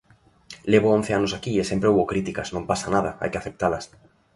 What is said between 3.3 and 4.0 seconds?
que aceptalas.